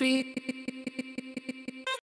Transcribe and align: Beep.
Beep. 0.00 0.29